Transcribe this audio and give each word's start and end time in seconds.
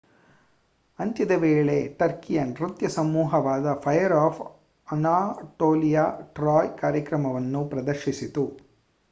ಅಂತ್ಯದ 0.99 1.33
ವೇಳೆ 1.37 1.75
ಟರ್ಕಿಯ 1.97 2.43
ನೃತ್ಯ 2.43 2.89
ಸಮೂಹವಾದ 2.89 3.75
ಫೈರ್ 3.83 4.15
ಆಫ್ 4.23 4.41
ಅನಾಟೋಲಿಯಾ 4.87 6.05
ಟ್ರಾಯ್ 6.33 6.73
ಕಾರ್ಯಕ್ರಮವನ್ನು 6.81 7.63
ಪ್ರದರ್ಶಿಸಿತು 7.65 8.45